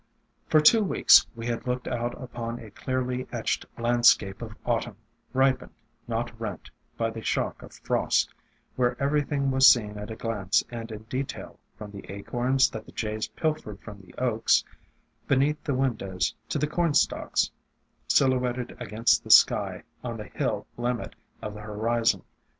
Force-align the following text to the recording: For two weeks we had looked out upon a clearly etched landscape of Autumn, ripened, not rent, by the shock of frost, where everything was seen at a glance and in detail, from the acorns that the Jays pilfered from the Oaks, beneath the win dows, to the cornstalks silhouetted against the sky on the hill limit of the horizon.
For 0.49 0.59
two 0.59 0.83
weeks 0.83 1.27
we 1.35 1.45
had 1.45 1.67
looked 1.67 1.87
out 1.87 2.19
upon 2.19 2.57
a 2.57 2.71
clearly 2.71 3.27
etched 3.31 3.67
landscape 3.77 4.41
of 4.41 4.55
Autumn, 4.65 4.95
ripened, 5.31 5.75
not 6.07 6.31
rent, 6.41 6.71
by 6.97 7.11
the 7.11 7.21
shock 7.21 7.61
of 7.61 7.71
frost, 7.73 8.33
where 8.75 8.99
everything 8.99 9.51
was 9.51 9.67
seen 9.67 9.99
at 9.99 10.09
a 10.09 10.15
glance 10.15 10.63
and 10.71 10.91
in 10.91 11.03
detail, 11.03 11.59
from 11.77 11.91
the 11.91 12.11
acorns 12.11 12.67
that 12.71 12.87
the 12.87 12.91
Jays 12.91 13.27
pilfered 13.27 13.79
from 13.81 14.01
the 14.01 14.15
Oaks, 14.17 14.63
beneath 15.27 15.63
the 15.63 15.75
win 15.75 15.97
dows, 15.97 16.33
to 16.49 16.57
the 16.57 16.65
cornstalks 16.65 17.51
silhouetted 18.07 18.75
against 18.79 19.23
the 19.23 19.29
sky 19.29 19.83
on 20.03 20.17
the 20.17 20.25
hill 20.29 20.65
limit 20.79 21.13
of 21.43 21.53
the 21.53 21.61
horizon. 21.61 22.23